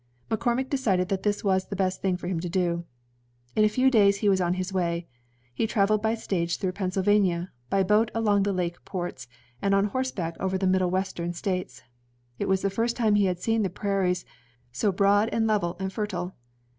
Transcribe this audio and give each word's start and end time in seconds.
''McCormick 0.31 0.67
decided 0.67 1.09
that 1.09 1.21
this 1.21 1.43
was 1.43 1.65
the 1.67 1.75
best 1.75 2.01
thing 2.01 2.17
for 2.17 2.27
him 2.27 2.39
to 2.39 2.49
do. 2.49 2.85
In 3.55 3.63
a 3.63 3.69
few 3.69 3.91
days 3.91 4.17
he 4.17 4.29
was 4.29 4.41
on 4.41 4.55
his 4.55 4.73
way. 4.73 5.05
He 5.53 5.67
traveled 5.67 6.01
by 6.01 6.15
stage 6.15 6.57
through 6.57 6.71
Pennsylvania, 6.71 7.51
by 7.69 7.83
boat 7.83 8.09
along 8.15 8.41
the 8.41 8.51
lake 8.51 8.83
ports, 8.83 9.27
and 9.61 9.75
on 9.75 9.85
horseback 9.85 10.35
over 10.39 10.57
the 10.57 10.65
Middle 10.65 10.89
Western 10.89 11.33
States. 11.33 11.83
It 12.39 12.47
was 12.47 12.63
the 12.63 12.71
first 12.71 12.95
time 12.95 13.13
he 13.13 13.25
had 13.25 13.39
seen 13.39 13.61
the 13.61 13.69
prairies, 13.69 14.25
so 14.71 14.91
broad 14.91 15.29
and 15.31 15.45
level 15.45 15.77
and 15.79 15.93
fertile. 15.93 16.33